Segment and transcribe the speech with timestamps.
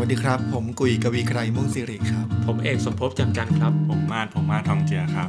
[0.00, 5.28] วัสดีครับ ผมกุยกวีไกรมุ่งสิริครับ ผมเอกสมภพจำกันครับ ผมมาดผมมาดทองเจือครับ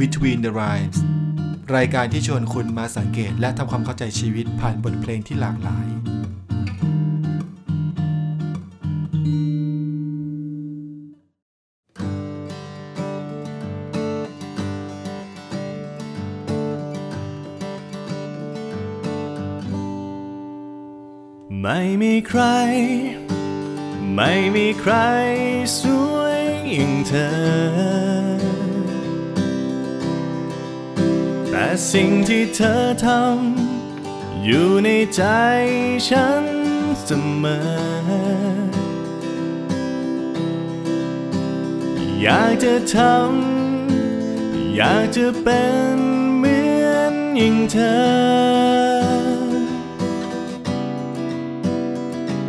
[0.00, 0.98] Between the Rhymes
[1.76, 5.86] รายการที่ชวนคุณมาสังเกตและทำความเข้าใจชีวิตผ่านบทเพลงที่หลากหลาย
[21.62, 22.42] ไม่มีใคร
[24.16, 24.94] ไม่มีใคร
[25.78, 25.80] ส
[26.14, 26.40] วย
[26.72, 27.30] อย่างเธอ
[31.50, 35.22] แต่สิ่งที่เธอทำอยู่ในใจ
[36.08, 36.44] ฉัน
[37.04, 37.10] เส
[37.42, 37.66] มอ
[42.22, 45.62] อยากจะทำ อยากจะเป็
[45.94, 45.96] น
[46.38, 46.58] เหมื
[46.94, 47.76] อนอย่างเธ
[48.94, 48.95] อ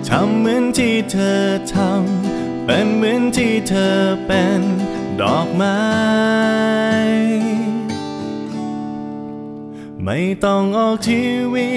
[0.09, 1.41] ทำเหมือนที่เธอ
[1.73, 4.61] ทำ เป็นเหมือนที่เธอเป็น
[5.22, 5.80] ดอกไม้
[10.03, 11.69] ไม่ต้องออกทีวี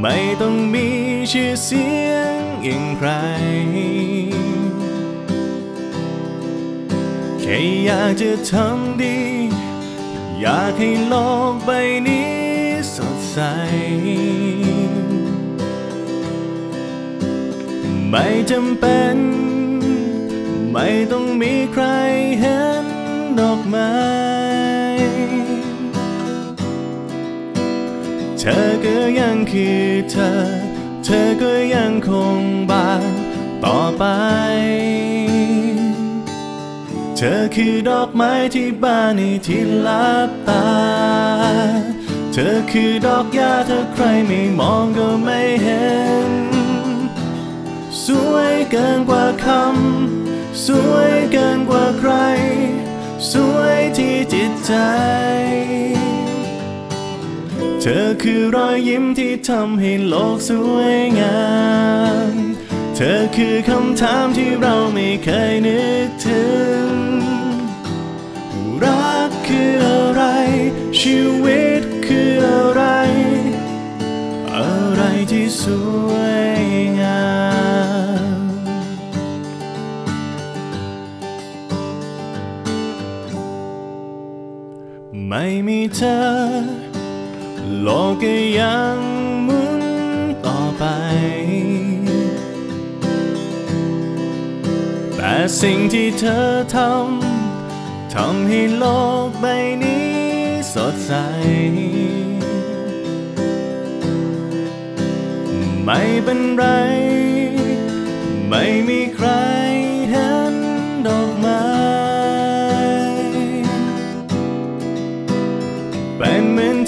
[0.00, 0.88] ไม่ต้องมี
[1.32, 3.10] ชื่อเสียงอย่างใคร
[7.40, 9.18] แค่อยากจะทำดี
[10.40, 11.14] อยากให้โล
[11.52, 11.70] กใบ
[12.08, 12.32] นี้
[12.94, 13.38] สดใส
[18.10, 19.16] ไม่จำเป็น
[20.72, 21.84] ไม่ต้องมีใคร
[22.40, 22.86] เห็น
[23.40, 23.94] ดอกไม้
[28.38, 30.32] เธอก็ยังคือเธอ
[31.04, 33.02] เธอก็ยังคงบาน
[33.64, 34.04] ต่อไป
[37.16, 40.68] เธอคือดอกไม้ที่บานในที่ลับตา
[42.32, 45.86] เธอคือดอกหญ้าถ้าใครไม่มองก็ไม่เห็
[46.28, 46.57] น
[48.08, 52.12] สวยเกินกว่าคำ สวยเกินกว่าใคร
[53.32, 54.72] สวยที่จิตใจ
[57.80, 61.48] เธอคือรอยยิ้มที่ทำให้โลกสวยงา
[62.30, 62.34] ม
[62.96, 66.44] เธอคือคำถามที่เราไม่เคยนึกถึ
[66.88, 66.92] ง
[68.84, 70.22] รักคืออะไร
[70.98, 71.67] ชีวิต
[85.26, 86.18] ไม่มีเธอ
[87.80, 88.96] โลกก็ยัง
[89.44, 89.84] หมุน
[90.46, 90.84] ต่อไป
[95.16, 98.84] แต่สิ่งที่เธอทำ ทำให้โล
[99.26, 99.46] กใบ
[99.82, 100.12] นี้
[100.74, 101.12] สดใส
[105.84, 106.64] ไม่เป็นไร
[108.48, 109.28] ไม่มีใคร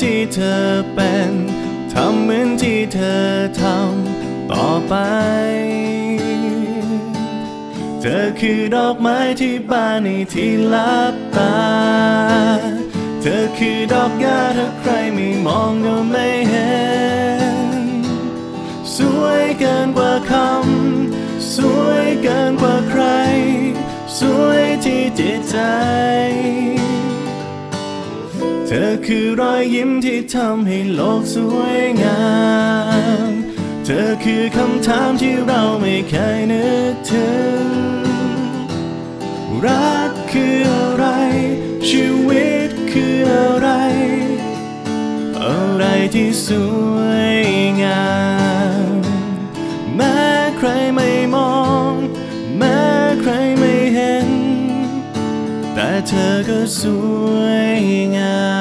[0.01, 1.31] ที่เธอเป็น
[1.93, 3.25] ทำเหมือนที่เธอ
[3.61, 4.95] ทำต่อไป
[8.01, 11.59] เธอคือดอกไม้ที่บานในที่ลับตา
[13.23, 16.73] เธอคือดอกหญ้าถ้าใครไม่มองก็ไม่เห็
[17.55, 17.57] น
[18.97, 23.05] สวยเกินกว่าคำ สวยเกินกว่าใคร
[24.19, 25.59] สวยที่จิตใจ
[28.73, 32.23] เธอคือรอยยิ้มที่ทำให้โลกสวยงา
[33.29, 33.31] ม
[33.85, 37.31] เธอคือคำถามที่เราไม่เคยนึกถึ
[37.65, 37.69] ง
[39.67, 41.07] รักคืออะไร
[41.89, 43.69] ชีวิตคืออะไร
[45.41, 46.49] อะไรที่ส
[46.95, 46.99] ว
[47.35, 47.41] ย
[47.83, 48.11] งา
[48.91, 48.93] ม
[49.97, 50.21] แม้
[50.59, 51.55] ใครไม่มอ
[51.91, 51.93] ง
[52.59, 52.81] แม้
[53.21, 54.29] ใครไม่เห็น
[55.75, 56.83] แต่เธอก็ส
[57.35, 57.39] ว
[57.71, 57.81] ย
[58.17, 58.60] งาม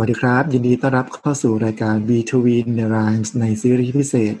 [0.00, 4.34] วัสดีครับ ยินดีต้อนรับเข้าสู่รายการ Between the Rhymes ในซีรีส์พิเศษ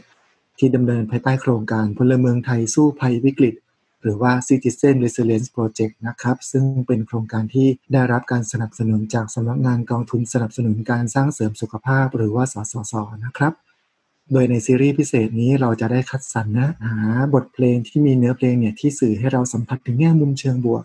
[0.58, 3.54] ที่ดำเนินภายใต้โครงการพลเมืองไทยสู้ภัยวิกฤต
[4.02, 12.94] หรือว่า Citizen Resilience Project นะครับ ซึ่งเป็นโครงการที่ได้รับการสนับสนุนจากสำนักงานกองทุนสนับสนุนการสร้างเสริมสุขภาพ หรือว่าสสส
[13.24, 13.52] นะครับ
[14.32, 16.98] โดยในซีรีส์พิเศษนี้เราจะได้คัดสรรนะหา
[17.34, 20.84] บทเพลงที่มีเนื้อเพลงเนี่ยที่สื่อให้เราสัมผัสถึงแง่มุมเชิงบวก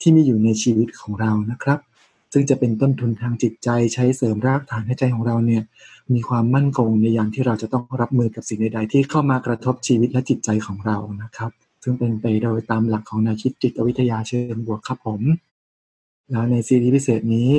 [0.00, 1.80] ที่มีอยู่ในชีวิตของเรานะครับ
[2.38, 5.62] ซึ่งจะเป็นต้นทุนทางจิตใจใช้เสริมรากฐานให้ใจของเราเนี่ย
[6.14, 11.50] มีความมั่นคงในยามที่เราจะต้องรับมือกับสิ่งใด ๆ ที่เข้ามากระทบชีวิตและจิตใจของเรานะครับ
[11.82, 15.20] ซึ่งเป็นไปโดยตามหลักของแนวคิดจิตวิทยาเชิงบวกครับผม
[16.30, 17.50] แล้วในซีรีส์พิเศษนี้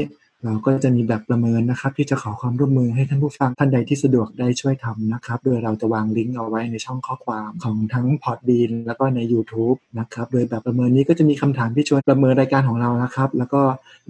[0.46, 13.62] เราก็จะมีแบบประเมินนะครับ ที่จะขอความร่วมมือให้ท่านผู้ฟังท่านใดที่สะดวกได้ช่วยทำนะครับ โดยเราจะวางลิงก์เอาไว้ในช่องข้อความของทั้งพอร์ตบีนแล้วก็ใน YouTube นะครับ โดยแบบประเมินนี้ก็จะมีคำถามที่ชวนประเมินรายการของเรานะครับ แล้วก็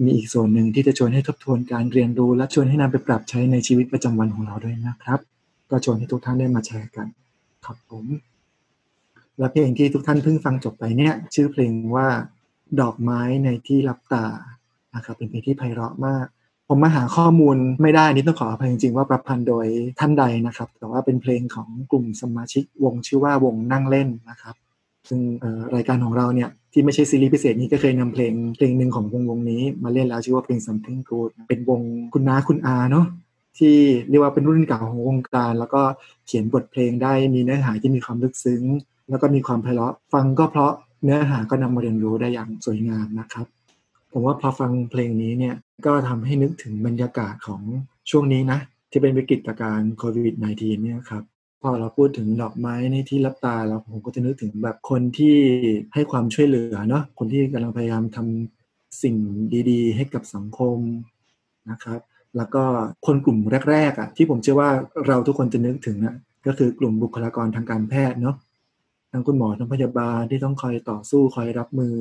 [0.04, 5.18] มีอีกส่วนหนึ่งที่จะชวนให้ทบทวนการเรียนรู้ และชวนให้นำไปปรับใช้ในชีวิตประจำวันของเราด้วยนะครับ
[5.70, 7.06] ก็ชวนให้ทุกท่านได้มาแชร์กัน
[7.64, 8.06] ครับผม
[9.38, 12.08] และเพลงที่ทุกท่านเพิ่งฟังจบไปเนี่ยชื่อเพลงว่า
[12.80, 14.26] ดอกไม้ในที่รับตา
[14.94, 16.26] นะครับเป็นเพลงที่ไพเราะมาก
[16.68, 19.66] ผมมาหาข้อมูลไม่ได้นี่ต้องขออภัยจริงๆว่าประพันธ์โดย
[19.98, 24.54] ท่านใดนะครับ แต่ว่าเป็นเพลงของกลุ่มสมาชิกวงชื่อว่าวงนั่งเล่นนะครับ
[25.08, 25.20] ซึ่ง
[25.74, 31.80] รายการของเราเนี่ยที่ไม่ใช่ซีรีส์พิเศษนี้ก็เคยนำเพลงเพลงหนึ่งของวงวงนี้ มาเล่นแล้วชื่อว่าเพลง something good เป็นวง
[32.14, 33.06] คุณน้าคุณอาเนาะ
[33.58, 33.76] ที่
[34.08, 35.82] เรียกว่าเป็นรุ่นเก่าของวงการ แล้วก็
[36.26, 38.62] เขียนบทเพลงได้มีเนื้อหาที่มีความลึกซึ้ง
[39.10, 40.72] แล้วก็มีความไพเราะฟังก็เพราะ
[41.04, 43.46] เนื้อหาก็นำมาเรียนรู้ได้อย่างสวยงามนะครับ
[44.12, 45.54] ผมว่าพอฟังเพลงนี้เนี่ย
[45.86, 47.62] ก็ทำให้นึกถึงบรรยากาศของ
[48.10, 48.58] ช่วงนี้นะ
[48.90, 51.22] ที่เป็นวิกฤตการณ์โควิด -19 เนี่ยครับ
[51.62, 55.36] พอเราพูดถึงดอกไม้ในที่รับตาเราผมก็จะนึกถึงแบบคนที่
[55.94, 59.16] ให้ความช่วยเหลือเนาะคนที่กำลังพยายามทำสิ่ง
[59.70, 60.78] ดีๆ ให้กับสังคม
[61.70, 62.00] นะครับ
[62.36, 62.64] แล้วก็
[63.06, 63.38] คนกลุ่ม
[63.70, 64.70] แรกๆอะที่ผมเชื่อว่า
[65.06, 66.14] เราทุกคนจะนึกถึงอะ
[66.46, 68.36] ก็คือกลุ่มบุคลากรทางการแพทย์เนาะ
[69.12, 71.94] ทั้งคุณหมอทั้งพยาบาลที่ต้องคอยต่อสู้คอยรับมือ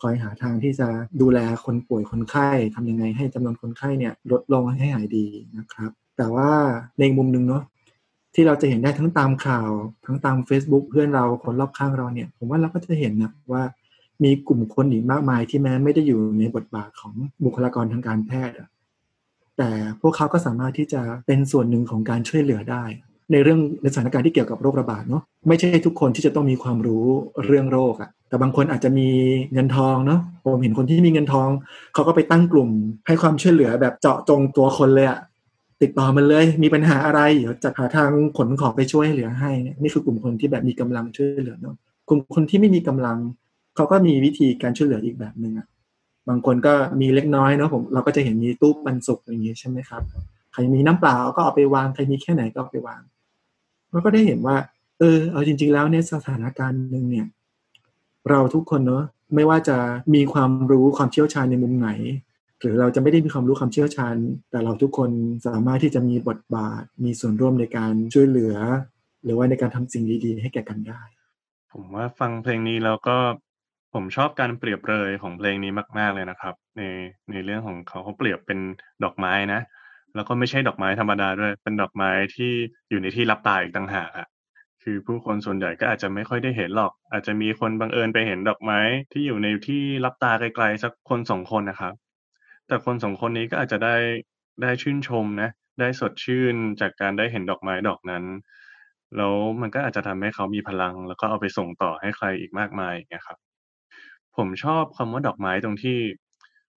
[0.00, 0.88] คอยหาทางที่จะ
[1.20, 6.50] ดูแลคนป่วยคนไข้ทำยังไงให้จำนวนคนไข้เนี่ยลดลงให้หายดีนะครับ แต่ว่า
[7.00, 7.62] ในมุมหนึ่งเนาะ
[8.34, 9.70] ที่เราจะเห็นได้ทั้งตามข่าว
[10.06, 13.62] ทั้งตาม Facebook เพื่อนเราคนรอบข้างเราเนี่ย ผมว่าเราก็จะเห็นนะว่า
[14.24, 17.14] มีกลุ่มคนอีกมากมายที่แม้ไม่ได้อยู่ในบทบาทของ
[17.44, 18.56] บุคลากรทางการแพทย์
[19.56, 22.84] แต่พวกเขาก็สามารถที่จะเป็นส่วนหนึ่งของการช่วยเหลือได้
[23.32, 27.04] ในเรื่องในสถานการณ์ที่เกี่ยวกับโรคระบาดเนาะไม่ใช่ทุกคนที่จะต้องมีความรู้
[27.44, 29.08] เรื่องโรคอะแต่บางคนอาจจะมี
[29.52, 31.48] เงินทองเนาะผมเห็นคนที่มีเงินทอง
[31.94, 32.70] เขาก็ไปตั้งกลุ่ม
[33.06, 35.20] ให้ความช่วยเหลือแบบเจาะจงตัวคนเลยอะ
[35.82, 39.50] ติดต่อมันเลยมีปัญหาอะไรเดี๋ยวจะหาทางขนของไปช่วยเหลือให้
[39.80, 41.76] นี่คือกลุ่มคนที่แบบมีกำลังช่วยเหลือเนาะ
[42.08, 43.18] กลุ่มคนที่ไม่มีกำลัง
[43.76, 45.66] เขาก็มีวิธีการช่วยเหลืออีกแบบหนึ่งอะ
[46.28, 50.02] บางคนก็มีเล็กน้อยเนาะผมเราก็จะเห็นมีตู้ปันสุกอย่างนี้ใช่ไหมครับ
[50.52, 53.00] ใครมีน้ำเปล่าก็เอาไปวางใครมีแค่ไหนก็เอาไปวาง
[53.90, 54.56] เราก็ได้เห็นว่า
[54.98, 57.26] เออ เอาจริง ๆ แล้วเนี่ยสถานการณ์หนึ่งเนี่ย
[58.30, 59.04] เราทุกคนเนาะ
[59.34, 59.76] ไม่ว่าจะ
[60.14, 61.90] มีความรู้ความเชี่ยวชาญในมุมไหน
[62.60, 64.16] หรือเราจะไม่ได้มีความรู้ความเชี่ยวชาญ
[64.50, 65.10] แต่เราทุกคน
[65.46, 68.56] สามารถที่จะมีบทบาท มีส่วนร่วมในการช่วยเหลือ
[69.24, 71.02] หรือว่าในการทำสิ่งดีๆ ให้แก่กันได้
[71.72, 73.16] ผมว่าฟังเพลงนี้แล้วก็
[73.94, 76.82] ผมชอบการเปรียบเลยของเพลงนี้มาก ๆเลยนะครับ ใน
[77.30, 78.58] ในเรื่องของเขาเขาเปรียบเป็น
[79.04, 79.60] ดอกไม้นะ
[80.14, 82.52] แล้วก็ไม่ใช่ดอกไม้ธรรมดาด้วย เป็นดอกไม้ที่
[82.90, 84.28] อยู่ในที่รับตาอีกต่างหากอะ
[84.82, 88.80] คือผู้คนส่วนใหญ่ก็อาจจะไม่ค่อยได้เห็นหรอก อาจจะมีคนบังเอิญไปเห็นดอกไม้
[89.12, 91.94] ที่อยู่ในที่รับตาไกลๆสักคนสองคนนะครับ
[92.66, 93.96] แต่คนสองคนนี้ก็อาจจะได้
[94.62, 95.50] ได้ชื่นชมนะ
[95.80, 98.24] ได้สดชื่นจากการได้เห็นดอกไม้ดอกนั้น
[99.16, 103.38] แล้วมันก็อาจจะทำให้เขามีพลัง แล้วก็เอาไปส่งต่อให้ใครอีกมากมายอย่างเงี้ยครับ
[104.36, 105.98] ผมชอบคำว่าดอกไม้ตรงที่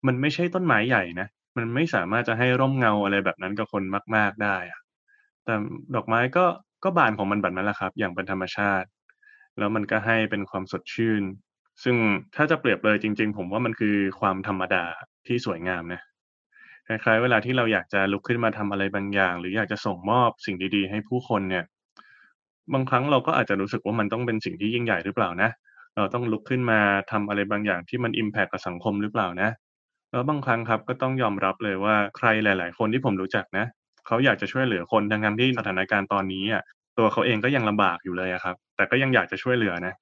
[0.08, 3.84] มันไม่ใช่ต้นไม้ใหญ่นะ มันไม่สามารถจะให้ร่มเงาอะไรแบบนั้นกับคน
[4.16, 4.80] มาก ๆได้อะ
[5.46, 5.54] แต่
[5.96, 6.46] ดอกไม้ก็
[6.84, 8.88] ก็บานของมันแบบนั้นแหละครับ อย่างเป็นธรรมชาติ
[9.58, 11.24] แล้วมันก็ให้เป็นความสดชื่น
[11.84, 11.96] ซึ่ง
[12.36, 14.84] ถ้าจะเปรียบเลยจริง ๆ ผมว่ามันคือความธรรมดา
[15.28, 16.02] ที่สวยงามนะ
[16.88, 21.66] คล้ายๆเวลาที่เราอยากจะลุกขึ้นมาทำอะไรบางอย่าง หรืออยากจะส่งมอบสิ่งดีๆ ให้ผู้คนเนี่ย
[22.74, 25.50] บางครั้งเราก็อาจจะรู้สึกว่ามันต้องเป็นสิ่งที่ยิ่งใหญ่หรือเปล่านะ
[25.96, 26.80] เราต้องลุกขึ้นมา
[27.12, 29.50] ทำอะไรบางอย่างที่มันอิมแพคกับสังคมหรือเปล่านะ
[30.12, 33.66] แล้วบางครั้งครับก็ต้องยอมรับเลยว่าใครหลาย ๆ คนที่ผมรู้จักนะ
[34.08, 36.64] เขาอยากจะช่วยเหลือคนดังนั้นที่สถานการณ์ตอนนี้อะ
[36.98, 39.94] ตัวเขาเองก็ยังลำบากอยู่เลยครับ แต่ก็ยังอยากจะช่วยเหลือนะ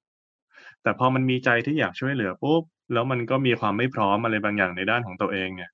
[0.83, 2.63] แต่พอมันมีใจที่อยากช่วยเหลือปุ๊บ
[2.93, 5.69] แล้วมันก็มีความไม่พร้อมอะไรบางอย่างในด้านของตัวเองเนี่ย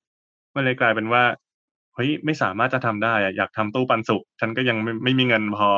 [0.54, 1.22] มันเลยกลายเป็นว่า
[1.94, 5.70] เฮ้ยไม่สามารถจะทำได้อะอยากทำตู้ปันสุกฉันก็ยังไม่ไม่มีเงินพอ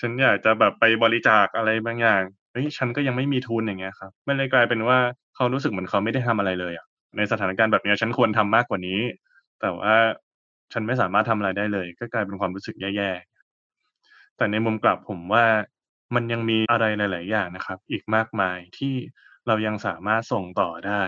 [0.00, 4.98] ฉันอยากจะแบบไปบริจาคอะไรบางอย่างเฮ้ยฉันก็ยังไม่มีทุนอย่างเงี้ยครับมันเลยกลายเป็นว่า
[5.34, 6.86] เขารู้สึกเหมือนเขาไม่ได้ทำอะไรเลยอะ
[7.16, 9.00] ในสถานการณ์แบบนี้ฉันควรทำมากกว่านี้
[9.60, 9.94] แต่ว่า
[10.72, 15.44] ฉันไม่สามารถทำอะไรได้เลย ก็กลายเป็นความรู้สึกแย่ๆแต่ในมุมกลับผมว่า
[16.14, 18.94] มันยังมีอะไรหลาย ๆ อย่างนะครับ อีกมากมายที่
[19.46, 21.02] เรายังสามารถส่งต่อได้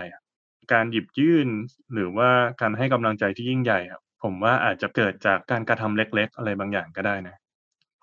[0.73, 1.47] การหยิบยื่น
[1.93, 2.29] หรือว่า
[2.61, 3.79] การให้กำลังใจที่ยิ่งใหญ่
[4.23, 7.35] ผมว่าอาจจะเกิดจากการกระทำเล็ก ๆ อะไรบางอย่างก็ได้นะ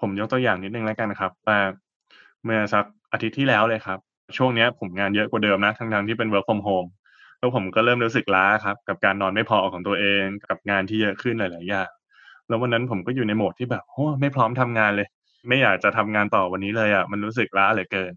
[0.00, 1.59] ผมยกตัวอย่างนิดนึงแล้วกันะครับว่า
[2.45, 3.99] เมื่อสักอาทิตย์ที่แล้วเลยครับ
[4.37, 6.88] ช่วงนี้ผมงานเยอะกว่าเดิมนะทั้งๆที่เป็น work from home
[7.40, 11.88] แล้วผมก็เริ่มรู้สึกล้าครับ กับการนอนไม่พอของตัวเองกับงานที่เยอะขึ้นหลาย ๆ อย่าง
[12.49, 15.09] แล้ววันนั้นผมก็อยู่ในโหมดที่แบบโอ้ไม่พร้อมทำงานเลย
[15.49, 18.12] ไม่อยากจะทำงานต่อวันนี้เลยอะมันรู้สึกล้าเหลือเกิน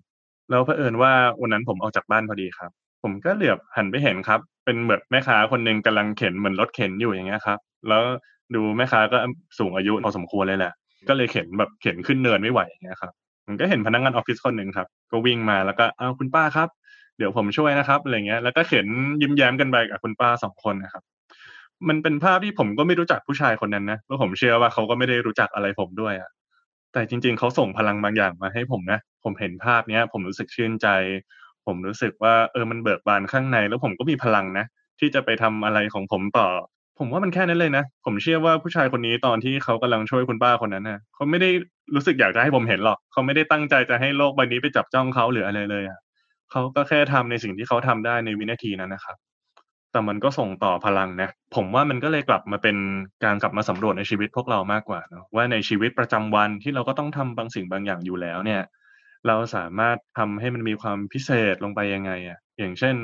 [0.50, 1.12] แล้วเผอิญว่า
[1.42, 2.72] วันนั้นผมออกจากบ้านพอดีครับ
[3.03, 8.03] ผมก็เหลือบหันไปเห็นครับ เป็นเหมือนแม่ค้าคนหนึ่งกำลังเข็นเหมือนรถเข็นอยู่อย่างเงี้ยครับ แล้ว
[8.56, 9.18] ดูแม่ค้าก็
[9.60, 10.74] สูงอายุพอสมควรเลยแหละ
[11.08, 13.13] ก็เลยเข็นแบบเข็นขึ้นเนินไม่ไหวอย่างเงี้ยครับ
[13.46, 16.70] ผมก็เห็นพนักงานออฟฟิศคนหนึ่งครับ ก็วิ่งมาแล้วก็อ้าวคุณป้าครับ
[17.17, 18.88] เดี๋ยวผมช่วยนะครับอะไรเงี้ยแล้วก็เข็น
[19.22, 21.03] ยิ้มแย้มกันไปกับคุณป้าสองคนนะครับ
[21.88, 26.29] มันเป็นภาพที่ผมก็ไม่รู้จักผู้ชายคนนั้นนะเพราะผมเชื่อว่าเขาก็ไม่ได้รู้จักอะไรผมด้วยอะ
[26.93, 30.88] แต่จริง ๆเขาส่งพลังบางอย่างมาให้ผมนะผมเห็นภาพเนี้ย ผมรู้สึกชื่นใจ
[31.65, 34.65] ผมรู้สึกว่าเออมันเบิกบานข้างใน แล้วผมก็มีพลังนะ
[35.00, 36.48] ที่จะไปทำอะไรของผมต่อ
[37.00, 41.50] ผมว่ามันแค่นั้นเลยนะ ผมเชื่อว่าผู้ชายคนนี้ตอนที่เขากำลังช่วยคุณป้าคนนั้นนะเขาไม่ได้
[41.96, 46.00] รู้สึกอยากจะให้ผมเห็นหรอก เขาไม่ได้ตั้งใจจะให้โลกใบนี้ไปจับจ้องเขาหรืออะไรเลยอะ
[46.52, 49.18] เขาก็แค่ทำในสิ่งที่เขาทำได้ในวินาทีนั้นนะครับ
[49.92, 52.78] แต่มันก็ส่งต่อพลังนะ ผมว่ามันก็เลยกลับมาเป็น
[53.24, 58.62] การกลับมาสำรวจในชีวิตพวกเรามากกว่าเนาะว่าในชีวิตประจำวันที่เราก็ต้องทำบางสิ่งบางอย่างอยู่แล้วเนี่ย
[59.28, 62.96] เราสามารถทำให้มันมีความพิเศษลงไปยังไงอะอย่างเช่น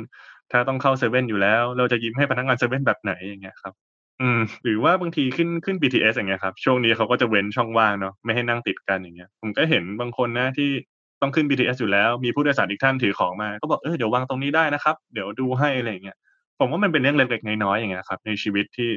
[0.51, 3.73] ถ้าต้องเข้าเซเว่นอยู่แล้ว เราจะยิ้มให้พนักงานเซเว่นแบบไหนอย่างเงี้ยครับ
[4.21, 10.69] อืมหรือว่าบางทีขึ้นขึ้น BTS อย่างเงี้ยครับ ช่วงนี้เขาก็จะเว้นช่องว่างเนาะไม่ให้นั่งติดกันอย่างเงี้ย ผมก็เห็นบางคนนะที่
[11.21, 16.17] ต้องขึ้น BTS อยู่แล้ว มีผู้โดยสารอีกท่านถือของมา ก็บอกเออเดี๋ยววางตรงนี้ได้นะครับ เดี๋ยวดูให้อะไรอย่างเงี้ย
[16.59, 18.89] ผมว่ามันเป็นเรื่องเล็กๆน้อยๆอย่างเงี้ยครับ ในชีวิตที่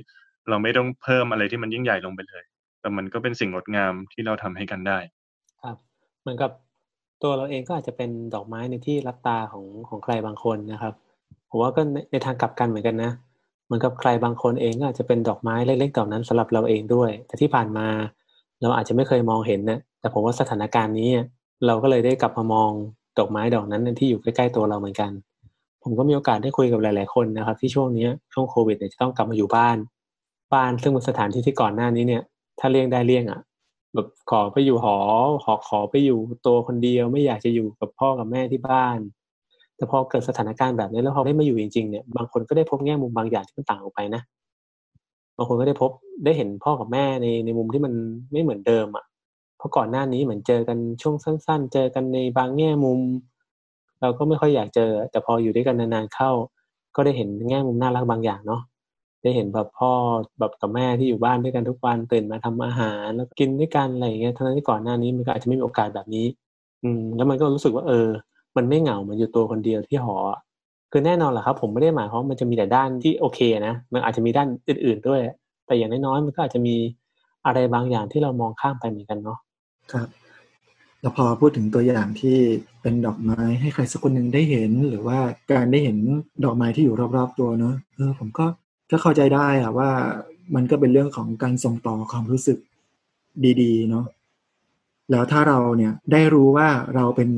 [0.49, 2.43] เราไม่ต้องเพิ่มอะไรที่มันยิ่งใหญ่ลงไปเลย
[2.81, 4.99] แต่มันก็เป็นสิ่งงดงามที่เราทำให้กันได้
[5.63, 5.77] ครับ
[6.23, 6.51] เหมือนกับ
[7.23, 10.95] ตัวเราเองก็อาจจะเป็นดอกไม้ในที่รับตาของของใครบางคนนะครับ
[11.51, 13.13] ผมว่าก็ในทางกลับกันเหมือนกันนะ
[13.65, 17.87] เหมือนกับใครบางคนเองก็อาจจะเป็นดอกไม้เล็กๆเหล่านั้นสำหรับเราเองด้วย แต่ที่ผ่านมา
[18.63, 21.11] เราอาจจะไม่เคยมองเห็นนะแต่ผมว่าสถานการณ์นี้
[21.67, 22.71] เราก็เลยได้กลับมามอง
[23.19, 25.11] ดอกไม้ดอกนั้นที่อยู่ใกล้ๆตัวเราเหมือนกัน
[25.83, 29.77] ผมก็มีโอกาสได้คุยกับหลาย ๆคนนะครับ ที่ช่วงนี้ช่วงโควิดเนี่ยจะต้องกลับมาอยู่บ้าน
[30.53, 32.23] บ้านซึ่งเป็นสถานที่ที่ก่อนหน้านี้เนี่ย
[32.59, 33.41] ถ้าเลี่ยงได้เลี่ยงอะ
[33.95, 34.97] แบบขอไปอยู่หอ
[35.45, 38.99] หอขอไปอยู่ตัวคนเดียวไม่อยากจะอยู่กับพ่อกับแม่ที่บ้าน
[39.77, 44.23] แต่พอเกิดสถานการณ์แบบนี้แล้วพอได้มาอยู่จริงๆเนี่ยบางคนก็ได้พบแง่มุมบางอย่างที่มันต่างออกไปนะ
[45.37, 45.91] บางคนก็ได้พบ
[46.25, 47.93] ได้เห็นพ่อกับแม่ในในมุมที่มัน
[48.33, 49.05] ไม่เหมือนเดิมอะ
[49.63, 53.01] ราะก่อนหน้านี้เหมือนเจอกันช่วงสั้น ๆ เจอกันในบางแง่มุม
[54.01, 56.31] เราก็ไม่ค่อยอยากเจอ แต่พออยู่ด้วยกันนานๆเข้า
[56.97, 58.63] ก็ได้เห็นแง่มุมน่ารักบางอย่างเนาะ
[59.23, 59.93] ได้เห็นแบบพ่อ
[60.39, 66.27] แบบกับแม่ที่อยู่บ้านด้วยกันทุกวันตื่นมาทำอาหารแล้วกินด้วยกันอะไรอย่างเงี้ยทั้งที่ก่อนหน้านี้มันก็อาจจะไม่มีโอกาสแบบนี้
[66.83, 68.09] อืม แล้วมันก็รู้สึกว่าเออ
[68.57, 70.17] มันไม่เหงามันอยู่ตัวคนเดียวที่หอ
[70.93, 75.21] คือแน่นอนแหละครับ ผมไม่ได้หมายความว่ามันจะมีแต่ด้านที่โอเคนะมันอาจจะมีด้านอื่น ๆด้วย
[75.67, 76.77] แต่อย่างน้อยๆมันก็อาจจะมี
[77.47, 79.39] อะไรบางอย่างที่เรามองข้ามไปเหมือนกันเนาะ
[79.91, 80.09] ครับ
[81.01, 82.37] แล้วพอพูดถึงตัวอย่างที่
[82.83, 85.19] เป็นดอกไม้ให้ใครสักคนหนึ่งได้เห็น หรือว่า
[85.53, 85.97] การได้เห็น
[86.45, 88.47] ดอกไม้ที่อยู่รอบๆตัวเนอะเออผมก็
[88.91, 89.91] ก็เข้าใจได้อะว่า
[90.55, 92.59] มันก็เป็นเรื่องของการส่งต่อความรู้สึก
[93.63, 94.05] ดีๆ เนาะ
[95.11, 97.31] แล้วถ้าเราเนี่ยได้รู้ว่าเราเป็น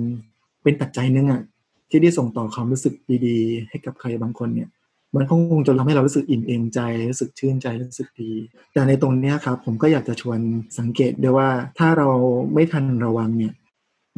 [0.62, 1.42] เป็นปัจจัยหนึงอะ
[1.90, 2.94] ที่ได้ส่งต่อความรู้สึก
[3.26, 4.68] ดีๆ ให้กับใครบางคนเนี่ย
[5.14, 6.80] มันคงจะทำให้เรารู้สึกอิ่มเอมใจ
[7.10, 8.32] รู้สึกชื่นใจรู้สึกดี
[8.72, 10.38] แต่ในตรงนี้ครับ ผมก็อยากจะชวน
[10.78, 12.08] สังเกตด้วยว่าถ้าเรา
[12.54, 13.54] ไม่ทันระวังเนี่ย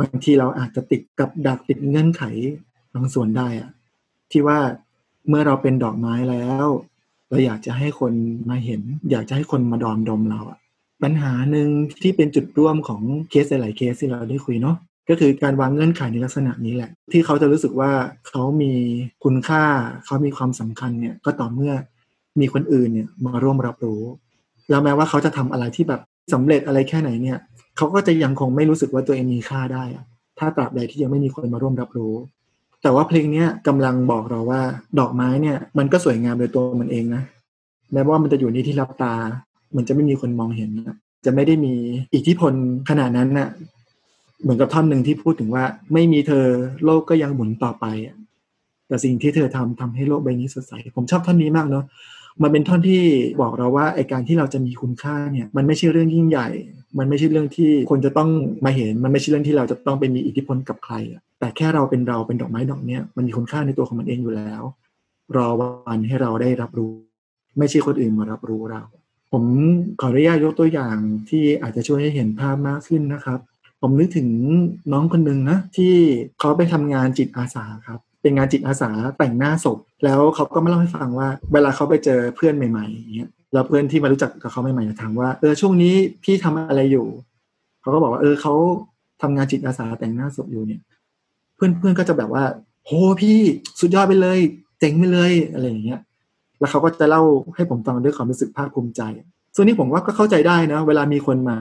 [0.01, 2.23] บางทีเราอาจจะติดกับดักติดเงื่อนไข
[2.95, 3.71] บางส่วนได้อะ
[4.33, 4.59] ที่ว่า
[5.29, 6.67] เมื่อเราเป็นดอกไม้แล้ว
[7.29, 8.13] เราอยากจะให้คน
[8.49, 10.59] มาเห็น อยากจะให้คนมาดอมดมเราอะ
[11.03, 11.69] ปัญหาหนึ่ง
[12.03, 14.77] ที่เป็นจุดร่วมของเคสหลายๆเคสที่เราได้คุยเนาะ
[15.09, 17.91] ก็คือการวางเงื่อนไขในลักษณะนี้แหละ ที่เขาจะรู้สึกว่า
[18.29, 18.73] เขามี
[19.25, 19.63] คุณค่า
[20.05, 21.73] เขามีความสำคัญเนี่ยก็ต่อเมื่อ
[22.41, 24.03] มีคนอื่นเนี่ยมาร่วมรับรู้
[24.71, 26.01] แล้วแม้ว่าเขาจะทำอะไรที่แบบ
[26.33, 27.39] สำเร็จอะไรแค่ไหนเนี่ย
[27.77, 30.05] เขาก็จะยังคงไม่รู้สึกว่าตัวเองมีค่าได้อะ
[30.39, 32.15] ถ้าตราบใดที่ยังไม่มีคนมาร่วมรับรู้
[32.83, 34.61] แต่ว่าเพลงนี้ยกำลังบอกเราว่า
[34.99, 37.23] ดอกไม้เนี่ย มันก็สวยงามโดยตัวมันเองนะ
[37.93, 39.15] แม้ว่ามันจะอยู่ในที่รับตา
[39.77, 41.75] มันจะไม่มีคนมองเห็นนะจะไม่ได้มี
[42.15, 42.53] อิทธิพล
[42.89, 43.49] ขนาดนั้นนะ
[44.43, 46.45] เหมือนกับท่อนหนึ่งที่พูดถึงว่า ไม่มีเธอ
[46.85, 47.85] โลกก็ยังหมุนต่อไป
[48.89, 51.85] แต่สิ่งที่เธอทำทำให้โลกใบนี้สดใส ผมชอบท่อนนี้มากเนาะ
[52.43, 53.03] มันเป็นท่อนที่
[53.41, 56.49] บอกเราว่าไอการที่เราจะมีคุณค่าเนี่ย มันไม่ใช่เรื่องยิ่งใหญ่
[56.99, 58.31] มันไม่ใช่เรื่องที่คนจะต้อง
[58.65, 60.95] มาเห็น มันไม่ใช่เรื่องที่เราจะต้องไปมีอิทธิพลกับใคร
[61.39, 64.63] แต่แค่เราเป็นเราเป็นดอกไม้ดอกเนี้ยมันมีคุณค่าในตัวของมันเองอยู่แล้ว
[65.37, 66.93] รอวันให้เราได้รับรู้
[67.59, 68.83] ไม่ใช่คนอื่นมารับรู้เรา
[69.33, 69.45] ผม
[70.01, 70.97] ขออนุญาตยกตัวอย่าง
[71.29, 73.41] ที่อาจจะช่วยให้เห็นภาพมากขึ้นนะครับ
[73.81, 74.29] ผมนึกถึง
[74.93, 75.93] น้องคนหนึ่งนะที่
[76.39, 87.07] เขาไปทำงานจิตอาสาครับ เป็นงานจิตอาสาแต่งหน้าศพ แล้วเขาก็มาเล่าให้ฟังว่า เวลาเขาไปเจอเพื่อนใหม่ๆอย่างเงี้ยแล้วเพื่อนที่มารู้จักกับเขาใหม่ๆถามว่าเออช่วงนี้พี่ทำอะไรอยู่
[87.81, 88.55] เขาก็บอกว่าเออเขา
[89.23, 90.81] ทำงานจิตอาสาแต่งหน้าศพอยู่เนี่ย
[91.57, 92.45] เพื่อนเพื่อนก็จะแบบว่า
[92.87, 92.91] โห
[93.21, 93.39] พี่
[93.81, 94.39] สุดยอดไปเลย
[94.81, 96.01] เจ๋งไปเลยอะไรอย่างเงี้ย
[96.59, 97.23] แล้วเขาก็จะเล่า
[97.55, 99.03] ให้ผมฟังด้วยความรู้สึกภาคภูมิใจ
[99.55, 101.57] ส่วนนี้ผมว่าก็เข้าใจได้นะ เวลามีคนมา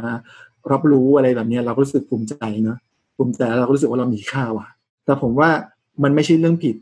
[0.71, 2.77] รับรู้อะไรแบบนี้เราก็รู้สึกภูมิใจเนาะ
[3.17, 4.67] ภูมิใจเราก็รู้สึกว่าเรามีค่าว่ะ
[5.05, 5.49] แต่ผมว่า
[6.03, 6.75] มันไม่ใช่เรื่องผิด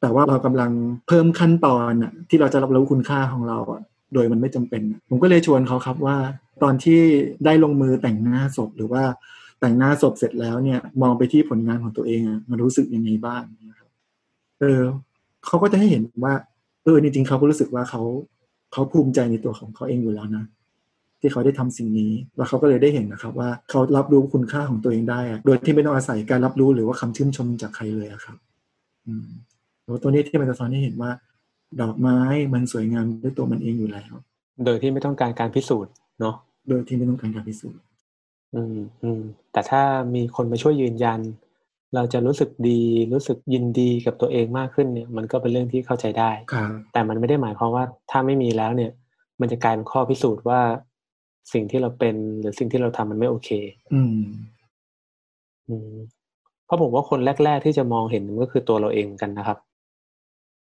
[0.00, 0.70] แต่ว่าเรากำลัง
[1.08, 3.82] เพิ่มขั้นตอนอะที่เราจะรับรู้คุณค่าของเราอะ
[4.14, 6.16] โดยมันไม่จำเป็น ผมก็เลยชวนเขาครับว่า
[6.62, 7.00] ตอนที่
[7.44, 9.02] ได้ลงมือแต่งหน้าศพหรือว่า
[9.60, 13.88] แต่งหน้าศพเสร็จแล้วเนี่ย มองไปที่ผลงานของตัวเองอะมันรู้สึกยังไงบ้างนะครับ
[14.60, 14.82] เออ
[15.46, 16.34] เขาก็จะให้เห็นว่า
[16.84, 18.02] เออจริงๆเขาก็รู้สึกว่าเขา
[18.72, 20.44] เขาภูมิใจในตัวของเขาเองอยู่แล้วนะ
[21.20, 28.36] ที่เขาได้ทำสิ่งนี้ แล้วเขาก็เลยได้เห็นนะครับว่าเขารับรู้คุณค่าของตัวเองได้อะโดยที่ไม่ต้องอาศัยการรับรู้หรือว่าคำชื่นชมจากใครเลยอะครับ
[29.06, 29.26] อืม
[29.84, 31.10] แล้วตัวนี้ที่มันจะสอนให้เห็นว่า
[31.80, 32.18] ดอกไม้
[32.54, 34.12] มันสวยงามด้วยตัวมันเองอยู่แล้ว
[34.64, 36.34] โดยที่ไม่ต้องการการพิสูจน์เนาะ
[36.68, 37.80] โดยที่ไม่ต้องการการพิสูจน์
[38.54, 39.22] อืมอืม
[39.52, 39.82] แต่ถ้า
[40.14, 41.20] มีคนมาช่วยยืนยัน
[41.94, 42.80] เราจะรู้สึกดี
[43.12, 48.90] รู้สึกยินดีกับตัวเองมากขึ้นเนี่ย มันก็เป็นเรื่องที่เข้าใจได้ครับแต่มันไม่ได้หมายความว่าถ้าไม่มีแล้วเนี่ย
[49.40, 50.60] มันจะกลายเป็นข้อพิสูจน์ว่า
[51.52, 53.50] สิ่งที่เราเป็นหรือสิ่งที่เราทำมันไม่โอเค
[53.94, 54.20] อืม
[55.68, 55.94] อืม
[56.66, 59.58] เพราะผมว่าคนแรก ๆ ที่จะมองเห็นมันก็คือตัวเราเองเหมือนกันนะครับ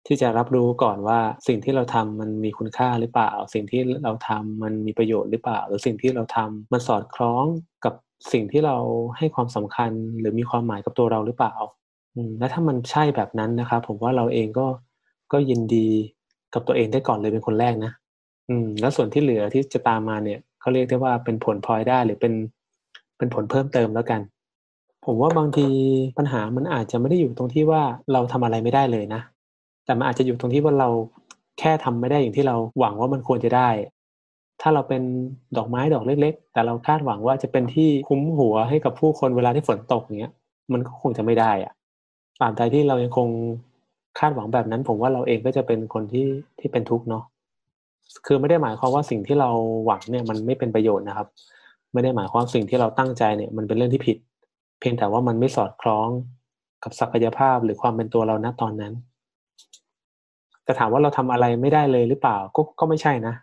[0.08, 7.46] ที่จะรับรู้ก่อนว่าสิ่งที่เราทำมันมีคุณค่าหรือเปล่า สิ่งที่เราทำมันมีประโยชน์หรือเปล่า หรือสิ่งที่เราทำมันสอดคล้อง
[7.86, 7.94] กับ
[8.34, 8.78] สิ่งที่เรา
[9.18, 11.56] ให้ความสำคัญหรือมีความหมายกับตัวเราหรือเปล่า
[12.16, 14.68] อืม และถ้ามันใช่แบบนั้นนะครับผมว่าเราเองก็
[15.34, 15.88] ก็ยินดี
[16.54, 17.92] กับตัวเองได้ก่อนเลยเป็นคนแรกนะ
[18.50, 22.34] อืม แล้วส่วนที่เหลือที่จะตามมาเนี่ย เขาเรียกได้ว่าเป็นผลพลอยได้หรือเป็น
[23.18, 24.22] เป็นผลเพิ่มเติมแล้วกัน
[25.06, 25.68] ผมว่าบางที
[26.18, 27.82] ปัญหามันอาจจะไม่ได้อยู่ตรงที่ว่า
[28.14, 29.22] เราทำอะไรไม่ได้เลยนะ
[29.86, 30.90] แต่มันอาจจะอยู่ตรงที่ว่าเรา
[31.60, 33.70] แค่ทำไม่ได้อย่างที่เราหวังว่ามันควรจะได้
[34.62, 35.04] ถ้าเราเป็น
[35.58, 40.34] ดอกไม้ดอกเล็ก ๆ แต่เราคาดหวังว่าจะเป็นที่คุ้มหัวให้กับผู้คนเวลาที่ฝนตกเนี้ย
[40.74, 41.74] มันก็คงจะไม่ได้อะ
[42.42, 43.30] ตาบใดที่เรายังคง
[44.20, 46.26] คาดหวังแบบนั้น ผมว่าเราเองก็จะเป็นคนที่
[46.60, 47.24] ที่เป็นทุกข์เนาะ
[48.26, 49.50] คือไม่ได้หมายความว่าสิ่งที่เรา
[49.86, 51.28] หวังเนี่ยมันไม่เป็นประโยชน์นะครับ
[51.94, 54.18] ไม่ได้หมายความสิ่งที่เราตั้งใจเนี่ยมันเป็นเรื่องที่ผิด
[54.80, 56.10] เพียงแต่ว่ามันไม่สอดคล้อง
[56.84, 58.94] กับศักยภาพหรือความเป็นตัวเราณตอนนั้น
[60.64, 63.34] แต่ถามว่าเราทำอะไรไม่ได้เลยหรือเปล่าก็ก็ไม่ใช่นะ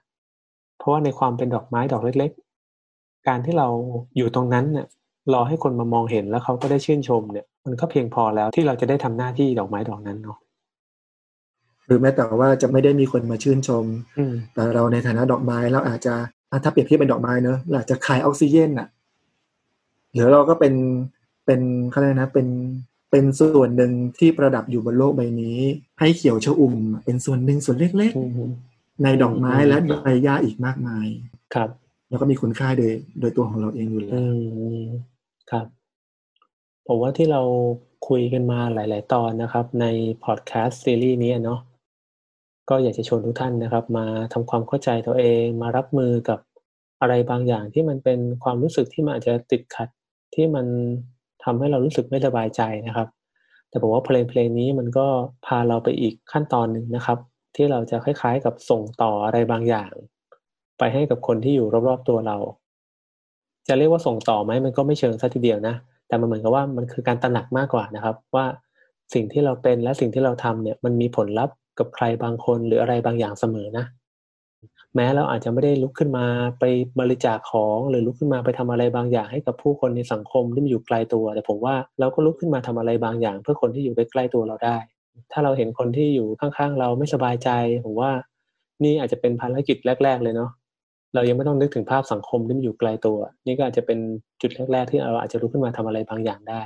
[0.79, 2.31] เพราะว่าในความเป็นดอกไม้ดอกเล็ก
[2.79, 3.69] ๆ การที่เรา
[4.17, 4.87] อยู่ตรงนั้นเนี่ย
[5.33, 10.39] รอให้คนมามองเห็นแล้วเขาก็ได้ชื่นชมเนี่ย มันก็เพียงพอแล้วที่เราจะได้ทำหน้าที่ดอกไม้ดอกนั้นเนาะ
[11.91, 13.85] หรือแม้แต่ว่าจะไม่ได้มีคนมาชื่นชม
[14.19, 16.15] อืมแต่เราในฐานะดอกไม้เราอาจจะ
[16.51, 18.89] อะถ้าเปรียบเทียบเป็นดอกไม้เนอะเราอาจจะขายออกซิเจนอะ
[20.13, 20.75] หรือเราก็เป็น
[21.47, 22.49] เป็นเขาเรียกนะเป็น
[23.11, 25.59] เป็นส่วนหนึ่งที่ประดับอยู่บนโลกใบนี้
[26.01, 26.75] ให้เขียวชอุ่ม
[27.05, 31.07] เป็นส่วนหนึ่งส่วนเล็กอืมๆในดอกไม้และใบหญ้าอีกมากมาย
[31.55, 31.69] ครับ
[32.09, 34.23] แล้วก็มีคุณค่าโดยโดยตัวของเราเองอยู่แล้อืว
[34.81, 34.85] ม
[35.51, 35.67] ครับ
[36.87, 37.43] ผมว่าที่เรา
[38.09, 39.87] คุยกันมาหลาย ๆ ตอนนะครับ ใน
[40.25, 41.61] พอดแคสต์ซีรีส์นี้เนาะ
[42.71, 46.39] ก็อยากจะชวนทุกท่านนะครับ มาทำความเข้าใจตัวเอง มารับมือกับ
[47.01, 49.89] อะไรบางอย่างที่มันเป็นความรู้สึกที่มันอาจจะติดขัด
[50.35, 50.67] ที่มัน
[51.45, 53.09] ทำให้เรารู้สึกไม่สบายใจนะครับ
[53.69, 55.07] แต่ผมว่าเพลงเพลงนี้มันก็
[55.47, 57.19] พาเราไปอีกขั้นตอนหนึ่งนะครับ
[57.57, 59.93] ที่เราจะคล้ายๆกับส่งต่ออะไรบางอย่าง
[60.79, 62.37] ไปให้กับคนที่อยู่รอบๆตัวเรา
[63.69, 65.75] จะเรียกว่าส่งต่อไหมมันก็ไม่เชิงซะทีเดียวนะ
[66.09, 68.47] แต่มันเหมือนกับว่ามันคือการตระหนักมากกว่านะครับ ว่า
[69.15, 73.85] สิ่งที่เราเป็นและสิ่งที่เราทำเนี่ยมันมีผลลัพธ์กับใครบางคนหรืออะไรบางอย่างเสมอนะ
[74.95, 76.27] แม้เราอาจจะไม่ได้ลุกขึ้นมา
[76.59, 76.65] ไป
[77.01, 84.77] บริจาคของหรือลุกขึ้นมาไปทำอะไรบางอย่างให้กับผู้คนในสังคมที่มันอยู่ไกลตัว แต่ผมว่าเราก็ลุกขึ้นมาทำอะไรบางอย่าง เพื่อคนที่อยู่ใกล้ตัวเราได้
[85.33, 87.51] ถ้าเราเห็นคนที่อยู่ข้างๆ เราไม่สบายใจ
[87.85, 88.11] ผมว่า
[88.85, 90.51] นี่อาจจะเป็นภารกิจแรก ๆ เลยเนาะ
[91.15, 93.99] เรายังไม่ต้องนึกถึงภาพสังคมที่มันอยู่ไกลตัว นี่ก็อาจจะเป็น
[94.43, 96.63] จุดแรก ๆ ที่เราอาจจะลุกขึ้นมาทำอะไรบางอย่างได้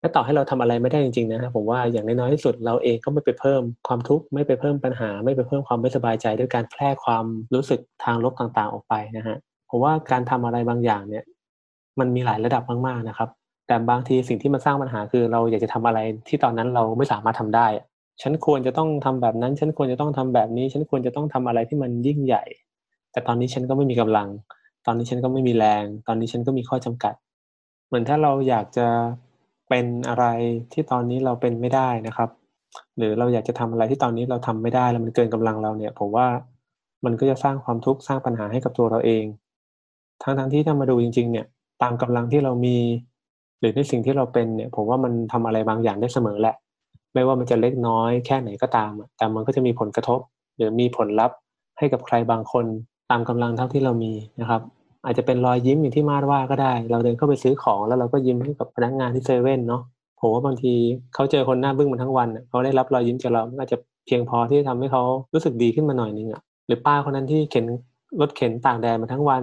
[0.00, 9.36] และต่อให้เราทำอะไรไม่ได้จริงๆนะครับผมว่าอย่างน้อยที่สุดเราเองก็ไม่ไปเพิ่มความทุกข์ไม่ไปเพิ่มปัญหา ไม่ไปเพิ่มความไม่สบายใจด้วยการแพร่ความรู้สึกทางลบต่างๆออกไปนะฮะ
[9.70, 11.24] ผมว่าการทำอะไรบางอย่างเนี่ย
[11.98, 13.28] มันมีหลายระดับมากๆนะครับ
[13.66, 17.66] แต่บางทีสิ่งที่มันสร้างปัญหาคือเราอยากจะทำอะไรที่ตอนนั้นเราไม่สามารถทำได้
[18.22, 22.44] ฉันควรจะต้องทำแบบนั้น ฉันควรจะต้องทำแบบนี้ ฉันควรจะต้องทำอะไรที่มันยิ่งใหญ่
[23.12, 24.28] แต่ตอนนี้ฉันก็ไม่มีกำลัง
[24.86, 27.14] ตอนนี้ฉันก็ไม่มีแรง ตอนนี้ฉันก็มีข้อจำกัด
[27.86, 28.86] เหมือนถ้าเราอยากจะ
[29.68, 30.24] เป็นอะไร
[30.72, 32.30] ที่ตอนนี้เราเป็นไม่ได้นะครับ
[32.96, 36.26] หรือเราอยากจะทำอะไรที่ตอนนี้เราทำไม่ได้แล้วมันเกินกำลังเราเนี่ย ผมว่า
[37.04, 39.24] มันก็จะสร้างความทุกข์สร้างปัญหาให้กับตัวเราเอง
[40.22, 41.46] ทั้งทั้งๆที่ถ้ามาดูจริง ๆ เนี่ย
[41.82, 42.78] ตามกำลังที่เรามี
[43.60, 46.54] หรือในสิ่งที่เราเป็นเนี่ย ผมว่ามันทำอะไรบางอย่างได้เสมอแหละ
[47.14, 50.20] ไม่ว่ามันจะเล็กน้อยแค่ไหนก็ตาม แต่มันก็จะมีผลกระทบ
[50.56, 51.36] หรือมีผลลัพธ์
[51.78, 52.64] ให้กับใครบางคน
[53.10, 54.62] ตามกำลังเท่าที่เรามีนะครับ
[55.04, 59.82] อาจจะเป็นรอยยิ้มอย่างที่มาดว่าก็ได้ เราเดินเข้าไปซื้อของแล้วเราก็ยิ้มให้กับพนักงานที่เซเว่นเนาะ
[60.20, 60.74] ผมว่าบางที
[61.14, 65.02] เขาเจอคนหน้าบึ้งมาทั้งวันเขาได้รับรอยยิ้มจากเราอาจจะเพียงพอที่จะทำให้เขา
[65.34, 67.64] รู้สึกดีขึ้นมาหน่อยนึงอะหรือป้าคนนั้นที่เข็น
[68.20, 69.42] รถเข็นต่ากแดดมาทั้งวัน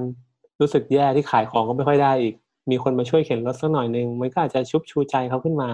[0.61, 2.33] รู้สึกแย่ที่ขายของก็ไม่ค่อยได้อีก
[2.71, 5.69] มีคนมาช่วยเข็นรถสักหน่อยนึงมันก็อาจจะชุบชูใจเขาขึ้นมา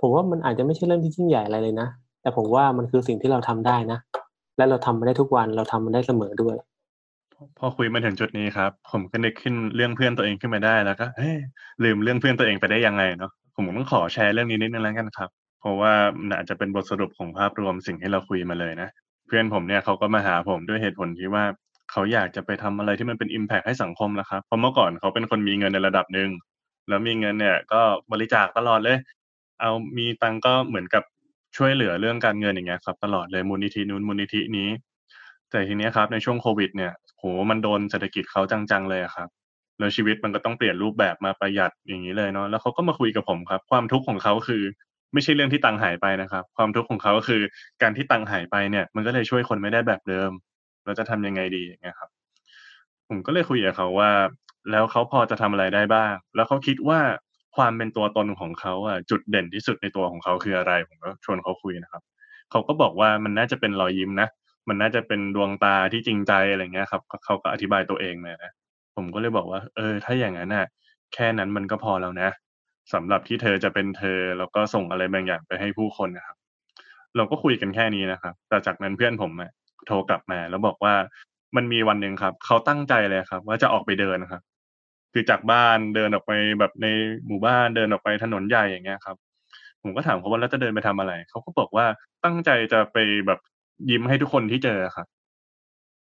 [0.00, 1.88] ผมว่ามันอาจจะไม่ใช่เรื่องที่ยิ่งใหญ่อะไรเลยนะ
[2.22, 3.98] แต่ผมว่ามันคือสิ่งที่เราทำได้นะ
[4.56, 6.56] และเราทำมันได้ทุกวันเราทำมันได้เสมอด้วย
[7.58, 11.36] พอคุยมาถึงจุดนี้ครับ ผมก็นึกขึ้นเรื่องเพื่อนตัวเองขึ้นมาได้แล้วก็เฮ้ย
[11.84, 18.88] ลืมเรื่องเพื่อนตัวเองไปได้ยังไงเนาะผมต้องขอแชร์เรื่องนี้นิดนึงแล้วกันครับ เพราะว่ามันอาจจะเป็นบทสรุปของภาพรวมสิ่งที่เราคุยมาเลยนะ
[19.26, 21.44] เพื่อนผมเนี่ยเขาก็มาหาผมด้วยเหตุผลที่ว่า
[21.90, 26.30] เขาอยากจะไปทำอะไรที่มันเป็น Impact ให้สังคมแล้วครับเพราะเมื่อก่อนเขาเป็นคนมีเงินในระดับหนึ่ง
[26.88, 27.80] แล้วมีเงินเนี่ยก็
[28.12, 28.98] บริจาคตลอดเลย
[29.60, 31.02] เอามีตังก็เหมือนกับ
[31.56, 34.68] ช่วยเหลือเรื่องการเงินอย่างเงี้ยครับ ตลอดเลยมูลนิธินู้นมูลนิธินี้
[35.50, 39.28] แต่ทีเนี้ยครับในช่วงโควิดเนี่ย โหมันโดนเศรษฐกิจเขาจังๆเลยครับ
[39.78, 44.62] แล้วชีวิตมันก็ต้องเปลี่ยนรูปแบบมาประหยัดอย่างนี้เลยเนาะแล้วเขาก็มาคุยกับผมครับ ความทุกข์ของเขาคือ
[45.12, 47.42] ไม่ใช่เรื่องที่ตังหายไปนะครับ ความทุกข์ของเขาก็คือ
[47.82, 50.30] การที่ตังหายไปเนี่ย มันก็เลยช่วยคนไม่ได้แบบเดิม
[50.84, 52.10] เราจะทำยังไงดีอย่างเงี้ยครับ
[53.08, 54.10] ผมก็เลยคุยกับเขาว่า
[54.70, 57.00] แล้วเขาพอจะทำอะไรได้บ้าง แล้วเขาคิดว่า
[57.56, 62.02] ความเป็นตัวตนของเขาอะจุดเด่นที่สุดในตัวของเขาคืออะไรผมก็ชวนเขาคุยนะครับ
[62.50, 64.28] เขาก็บอกว่ามันน่าจะเป็นรอยยิ้มนะ
[64.68, 68.52] มันน่าจะเป็นดวงตาที่จริงใจอะไรเงี้ยครับเขาก็อธิบายตัวเองเลยนะ
[68.96, 70.66] ผมก็เลยบอกว่า เออ ถ้าอย่างนั้นน่ะ
[71.14, 72.28] แค่นั้นมันก็พอแล้วนะ
[72.92, 76.36] สำหรับที่เธอจะเป็นเธอแล้วก็ส่งอะไรบางอย่างไปให้ผู้คนนะครับ
[77.16, 79.50] เราก็คุยกันแค่นี้นะครับ แต่จากนั้นเพื่อนผมอะ
[79.86, 80.94] โทรกลับมาแล้วบอกว่า
[81.56, 84.42] มันมีวันหนึ่งครับเขาตั้งใจเลยครับ ว่าจะออกไปเดินนะครับ
[85.12, 86.86] คือจากบ้านเดินออกไปแบบใน
[87.26, 89.16] หมู่บ้านเดินออกไปถนนใหญ่อย่างเงี้ยครับ
[89.82, 91.86] ผมก็ถามเขาว่าแล้วจะเดินไปทำอะไรเขาก็บอกว่า
[92.24, 93.40] ตั้งใจจะไปแบบ
[93.90, 95.06] ยิ้มให้ทุกคนที่เจอครับ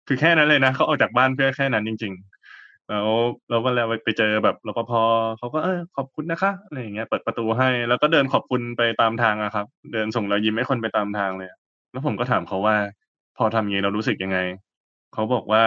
[0.08, 2.14] คือแค่นั้นเลยนะเขาออกจากบ้านเพื่อแค่นั้นจริง
[2.52, 3.08] ๆ แล้ว
[3.50, 4.92] เราก็แล้วไปเจอแบบรปภ
[5.38, 11.50] เขาก็เออขอบคุณนะคะอะไรอย่างเงี้ยเปิดประตูให้ แล้วก็เดินขอบคุณไปตามทางอะครับ เดินส่งรอยยิ้มให้คนไปตามทางเลย
[11.92, 12.76] แล้วผมก็ถามเขาว่า
[13.38, 14.40] พอทำย่างนี้เรารู้สึกยังไง
[15.14, 15.64] เขาบอกว่า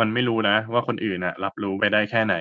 [0.00, 2.36] มันไม่รู้นะว่าคนอื่นอะรับรู้ไปได้แค่ไหน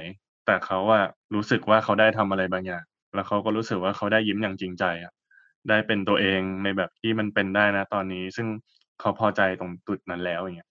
[0.45, 2.83] แต่เขาอะรู้สึกว่าเขาได้ทำอะไรบางอย่าง
[3.15, 5.13] แล้วเขาก็รู้สึกว่าเขาได้ยิ้มอย่างจริงใจอะ
[5.69, 8.47] ได้เป็นตัวเองในแบบที่มันเป็นได้นะตอนนี้ ซึ่ง
[8.99, 10.69] เขาพอใจตรงจุดนั้นแล้วอย่างเงี้ย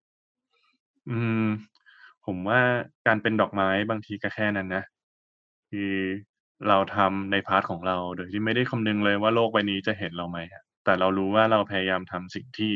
[1.11, 1.47] อืม
[2.27, 2.61] ผมว่า
[3.07, 4.85] การเป็นดอกไม้บางทีก็แค่นั้นนะ
[5.71, 5.93] คือ
[6.69, 10.39] เราทำในพาร์ทของเรา โดยที่ไม่ได้คำนึงเลยว่าโลกใบนี้จะเห็นเราไหม
[10.85, 12.73] แต่เรารู้ว่าเราพยายามทำสิ่งที่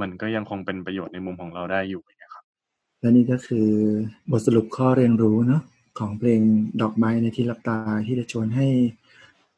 [0.00, 2.44] มันก็ยังคงเป็นประโยชน์ในมุมของเราได้อยู่นะครับ
[3.00, 3.68] และนี่ก็คือ
[4.30, 5.62] บทสรุปข้อเรียนรู้เนาะ
[5.98, 6.40] ของเพลง
[6.82, 8.66] ดอกไม้ในที่ลับตาที่จะชวนให้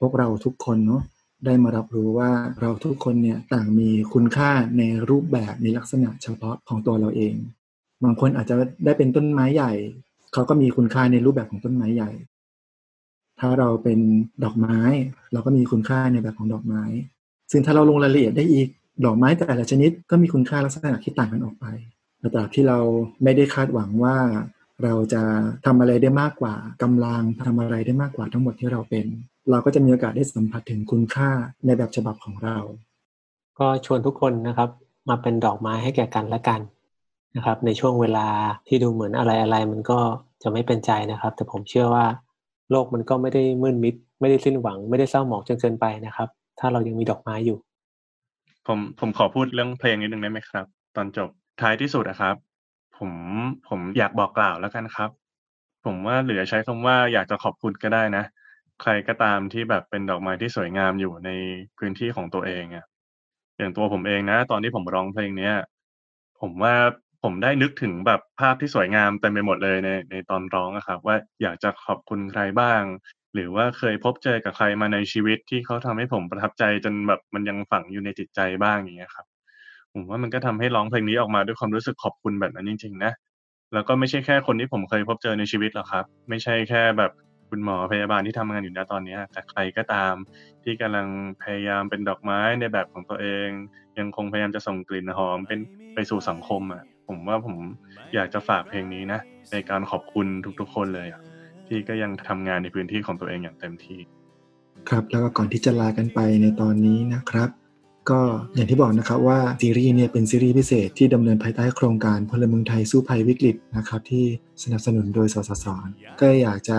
[0.00, 1.02] พวกเราทุกคนเนาะ
[1.44, 7.34] ได้มารับรู้ว่าเราทุกคนเนี่ยต่างมีคุณค่าในรูปแบบในลักษณะเฉพาะของตัวเราเอง
[8.04, 9.72] บางคนอาจจะได้เป็นต้นไม้ใหญ่
[10.32, 12.10] เขาก็มีคุณค่าในรูปแบบของต้นไม้ใหญ่
[13.40, 14.00] ถ้าเราเป็น
[14.44, 14.78] ดอกไม้
[15.32, 16.82] เราก็มีคุณค่าในแบบของดอกไม้
[17.50, 18.68] ซึ่งถ้าเราลงรายละเอียดได้อีก
[19.04, 21.66] ดอกไม้แต่ละชนิดก็มีคุณค่าลักษณะที่ต่างกันออกไป
[22.18, 22.78] แต่ตราบที่เรา
[23.22, 24.16] ไม่ได้คาดหวังว่า
[24.82, 25.22] เราจะ
[25.66, 29.06] ทำอะไรได้มากกว่ากำลังทำอะไรได้มากกว่าทั้งหมดที่เราเป็น
[29.50, 31.30] เราก็จะมีโอกาสได้สัมผัสถึงคุณค่า
[31.66, 32.56] ในแบบฉบับของเรา
[33.58, 34.70] ก็ชวนทุกคนนะครับ
[35.08, 36.60] มาเป็นดอกไม้ให้แก่กันและกัน
[37.36, 38.26] นะครับ ในช่วงเวลา
[38.66, 39.98] ที่ดูเหมือนอะไรอะไรมันก็
[40.42, 42.06] จะไม่เป็นใจนะครับ แต่ผมเชื่อว่า
[42.70, 47.58] โลกมันก็ไม่ได้มืดมิด ไม่ได้สิ้นหวัง ไม่ได้เศร้าหมองจนเกินไปนะครับ ถ้าเรายังมีดอกไม้อยู่
[48.66, 51.28] ผมผมขอพูดเรื่องเพลงนิดนึงได้ไหมครับ ตอนจบ
[51.60, 52.34] ท้ายที่สุดนะครับ
[52.98, 53.12] ผม
[53.68, 55.10] ผมอยากบอกกล่าวแล้วกันครับ
[55.84, 58.24] ผมว่าเหลือใช้คำว่าอยากจะขอบคุณก็ได้นะ
[58.82, 61.30] ใครก็ตามที่แบบเป็นดอกไม้ที่สวยงามอยู่ใน
[61.78, 62.86] พื้นที่ของตัวเองอะ
[63.58, 65.54] อย่างตัวผมเองนะ ตอนที่ผมร้องเพลงเนี้ย
[66.40, 66.74] ผมว่า
[67.22, 72.82] ผมได้นึกถึงแบบภาพที่สวยงามเต็มไปหมดเลยในในตอนร้องอะครับ ว่าอยากจะขอบคุณใครบ้าง
[73.34, 79.26] หรือว่าเคยพบเจอกับใครมาในชีวิตที่เขาทำให้ผมประทับใจจนแบบมันยังฝังอยู่ในจิตใจบ้างอย่างเงี้ยครับ
[79.92, 83.12] ผมว่ามันก็ทำให้ร้องเพลงนี้ออกมาด้วยความรู้สึกขอบคุณแบบนั้นจริง ๆ นะ
[83.74, 87.12] แล้วก็ไม่ใช่แค่คนที่ผมเคยพบเจอในชีวิตหรอกครับ ไม่ใช่แค่แบบ
[87.50, 90.14] คุณหมอพยาบาลที่ทำงานอยู่ณตอนนี้แต่ใครก็ตาม
[90.64, 91.08] ที่กำลัง
[91.42, 93.48] พยายามเป็นดอกไม้ในแบบของตัวเอง
[93.98, 95.60] ยังคงพยายามจะส่งกลิ่นหอมเป็น
[95.94, 97.56] ไปสู่สังคมอะผมว่าผม
[98.14, 99.20] อยากจะฝากเพลงนี้นะ
[99.52, 100.26] ในการขอบคุณ
[100.60, 101.08] ทุกๆคนเลย
[101.66, 104.00] ที่ก็ยังทำงานในพื้นที่ของตัวเองอย่างเต็มที่
[104.88, 107.50] ครับแล้วก็ก่อนที่จะลากันไปในตอนนี้นะครับ
[108.10, 108.20] ก็
[108.54, 114.24] อย่างที่บอกนะครับว่าซีรีส์เนี่ยเป็นซีรีส์พิเศษที่ดำเนินภายใต้โครงการพลเมืองไทยสู้ภัยวิกฤตนะครับที่
[114.62, 115.66] สนับสนุนโดยสสส
[116.20, 116.78] ก็อยากจะ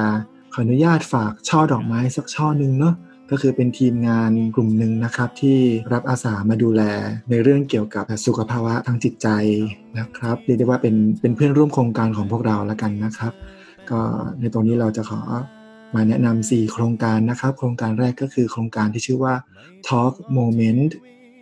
[0.54, 2.96] ขออนุญาตฝากช่อดอกไม้สักช่อหนึ่งเนาะ
[3.32, 5.58] ก็คือเป็นทีมงานกลุ่มหนึ่งนะครับที่
[5.94, 6.84] รับอาสามาดูแล
[7.30, 9.28] ในเรื่องเกี่ยวกับสุขภาวะทางจิตใจ
[10.00, 13.34] นะครับเรียกได้ว่าเป็นเป็นเพื่อนร่วมโครงการของพวกเราแล้วกันนะครับ
[13.90, 14.00] ก็
[14.40, 15.22] ในตรงนี้เราจะขอ
[15.96, 19.34] มาแนะนำ4โครงการนะครับ โครงการแรกก็คือโครงการที่ชื่อว่า
[19.88, 20.92] Talk Moment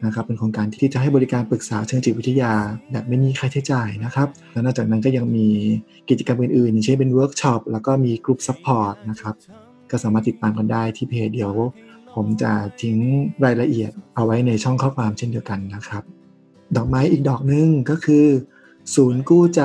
[0.05, 2.53] นะครับเป็นโครงการที่จะให้บริการปรึกษาเชิงจิตวิทยา
[2.91, 5.47] แบบไม่มีค่าใช้จ่ายนะครับแล้วนอกจากนั้นก็ยังมี
[6.09, 9.35] กิจกรรมอื่นๆเช่นเป็นเวิร์กช็อปแล้วก็มีกลุ่ม support นะครับ
[9.91, 11.53] ก็สามารถติดตามกันได้ที่เพจเดี๋ยว
[12.13, 12.97] ผมจะทิ้ง
[13.45, 16.03] รายละเอียดเอาไว้ในช่องข้อความเช่นเดียวกันนะครับ
[16.75, 18.25] ดอกไม้อีกดอกหนึ่งก็คือ
[18.95, 19.61] ศูนย์กู้ใจ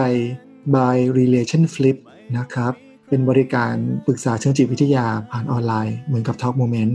[0.74, 1.96] by Relationflip
[2.38, 2.72] นะครับ
[3.08, 3.74] เป็นบริการ
[4.06, 6.94] ปรึกษาเชิงจิตวิทยาผ่านออนไลน์เหมือนกับ Talk Moment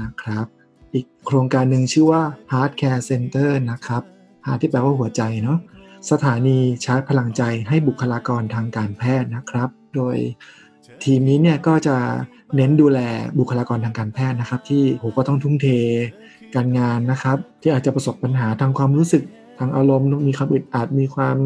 [0.00, 0.46] นะครับ
[0.94, 2.22] อีกโครงการหนึ่งชื่อว่า
[2.52, 4.02] Heart Care Center นะครับ
[4.46, 5.58] Heart ที่แปลว่าหัวใจเนาะ
[6.10, 10.16] สถานีชาร์จพลังใจให้บุคลากรทางการแพทย์นะครับ โดย
[11.04, 11.96] ทีมนี้เนี่ยก็จะ
[12.56, 13.00] เน้นดูแล
[13.38, 15.66] บุคลากรทางการแพทย์นะครับ ที่โหก็ต้องทุ่มเท
[16.54, 19.22] การงานนะครับ ที่อาจจะประสบปัญหาทางความรู้สึก
[19.58, 21.36] ทางอารมณ์มีความอึดอัดมีความ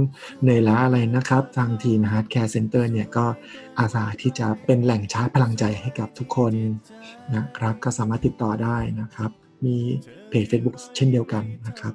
[0.40, 3.26] เหนื่อยล้าอะไรนะครับ ทางทีม Heart Care Center เนี่ยก็
[3.78, 6.52] อาสาที่จะเป็นแหล่งชาร์จพลังใจให้กับทุกคน
[7.34, 9.30] นะครับ ก็สามารถติดต่อได้นะครับ
[9.64, 9.76] มี
[10.28, 11.94] เพจ Facebook เช่นเดียวกันนะครับ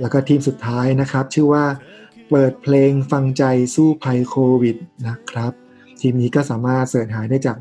[0.00, 1.64] แล้วก็ทีมสุดท้ายนะครับ ชื่อว่า
[2.30, 4.76] เปิดเพลงฟังใจสู้ภัยโควิด
[5.08, 5.52] นะครับ
[6.00, 7.56] ทีมนี้ก็สามารถเสิร์ชหาได้จาก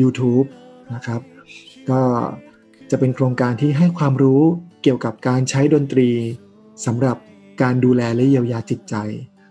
[0.00, 0.46] YouTube
[0.94, 1.20] นะครับ
[1.90, 2.00] ก็
[2.90, 4.42] จะเป็นโครงการที่ให้ความรู้
[4.82, 6.10] เกี่ยวกับการใช้ดนตรี
[6.86, 7.16] สำหรับ
[7.62, 8.94] การดูแลและเยียวยาจิตใจ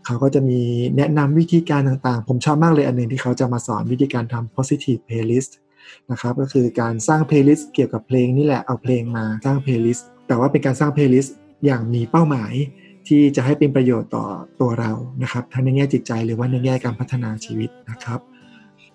[0.05, 0.62] เขาก็จะมี
[0.97, 5.51] แนะนำวิธีการต่างๆ ผมชอบมากเลยอันหนึ่งที่เขาจะมาสอนวิธีการทำ positive playlist
[6.12, 11.31] นะครับก็คือการสร้าง playlist เกี่ยวกับเพลงนี่แหละเอาเพลงมาสร้าง playlist แต่ว่าเป็นการสร้าง playlist
[11.65, 12.53] อย่างมีเป้าหมาย
[13.07, 14.25] ที่จะให้เป็นประโยชน์ต่อ
[14.62, 14.91] ตัวเรา
[15.23, 18.19] นะครับทั้งในแง่จิตใจหรือว่าในแง่การพัฒนาชีวิตนะครับ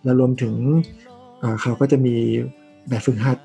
[0.02, 0.54] และรวมถึง
[1.62, 2.16] เขาก็จะมี
[2.88, 3.38] แบบฝึกหัด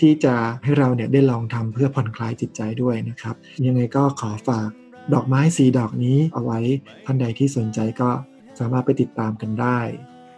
[0.00, 3.34] ที่จะให้เราเนี่ยได้ลองทำเพื่อผ่อนคลายจิตใจด้วยนะครับ
[3.66, 4.68] ยังไงก็ขอฝาก
[5.14, 6.58] ดอกไม้สีดอกนี้เอาไว้
[7.04, 8.10] ท่านใดที่สนใจก็
[8.58, 9.78] สามารถไปติดตามกันได้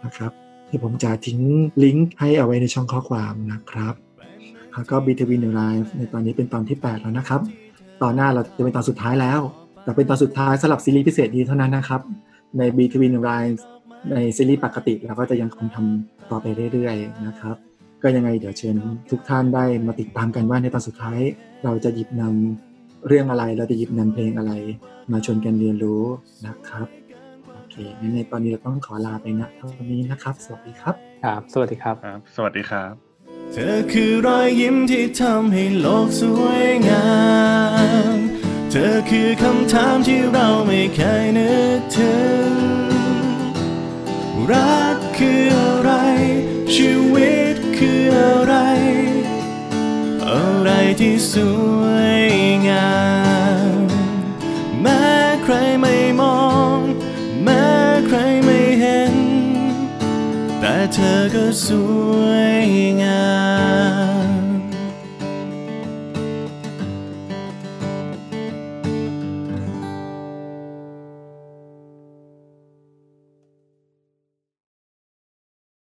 [0.05, 0.31] นะครับ
[0.67, 1.39] เดี๋ยวผมจะทิ้ง
[1.83, 3.93] ลิงก์ให้เอาไว้ในช่องข้อความนะครับ
[4.73, 7.41] แล้วก็ b t v New Life ในตอนนี้เป็นตอนที่ 8 แล้วนะครับ
[8.01, 9.39] ตอนหน้าเราจะเป็นตอนสุดท้ายแล้ว
[9.83, 12.01] แต่เป็นตอนสุดท้ายสำหรับซีรีส์พิเศษนี้เท่านั้นนะครับ
[12.57, 13.59] ใน b t v New Life
[14.11, 17.55] ในซีรีส์ปกติเราก็จะยังคงทำต่อไปเรื่อยๆนะครับ
[18.03, 18.75] ก็ยังไงเดี๋ยวเชิญ
[19.11, 21.19] ทุกท่านได้มาติดตามกันว่าในตอนสุดท้าย
[21.63, 24.51] เราจะหยิบนำเรื่องอะไร เราจะหยิบนำเพลงอะไร
[25.11, 26.03] มาชวนกันเรียนรู้
[26.45, 26.87] นะครับ
[27.53, 32.93] โอเคงั้นในตอนนี้เราต้องขอลาไปนะเท่านี้นะครับ สวัสดีครับครับสวัสดีครับครับสวัสดีครับ
[33.53, 37.07] เธอคือรอยยิ้มที่ทำให้โลกสวยงา
[38.15, 38.17] ม
[38.71, 42.13] เธอคือคำถามที่เราไม่เคยนึกถึ
[42.49, 42.51] ง
[44.51, 45.43] รักคือ
[51.03, 51.35] ที่ส
[51.79, 51.83] ว
[52.21, 52.29] ย
[52.67, 52.97] งา
[53.71, 53.87] ม
[54.81, 55.03] แม้
[55.43, 56.39] ใครไม่มอ
[56.77, 56.79] ง
[57.43, 57.65] แม้
[58.07, 59.15] ใครไม่เห็น
[60.59, 61.67] แต่เธอก็ส
[62.19, 62.21] ว
[62.63, 62.67] ย
[63.03, 63.38] งาม